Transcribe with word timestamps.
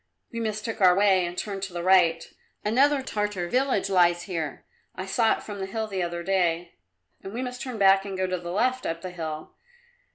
"We 0.31 0.39
mistook 0.39 0.81
our 0.81 0.95
way, 0.97 1.27
and 1.27 1.37
turned 1.37 1.61
to 1.61 1.73
the 1.73 1.83
right. 1.83 2.33
Another 2.65 3.03
Tartar 3.03 3.47
village 3.47 3.87
lies 3.87 4.23
here; 4.23 4.65
I 4.95 5.05
saw 5.05 5.33
it 5.33 5.43
from 5.43 5.59
the 5.59 5.67
hill 5.67 5.85
the 5.85 6.01
other 6.01 6.23
day. 6.23 6.73
We 7.21 7.43
must 7.43 7.61
turn 7.61 7.77
back 7.77 8.03
and 8.03 8.17
go 8.17 8.25
to 8.25 8.39
the 8.39 8.49
left 8.51 8.87
up 8.87 9.01
the 9.03 9.11
hill. 9.11 9.51